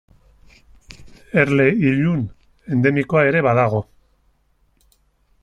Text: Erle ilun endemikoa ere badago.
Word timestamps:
Erle 1.43 1.67
ilun 1.89 2.23
endemikoa 2.77 3.23
ere 3.35 3.45
badago. 3.51 3.85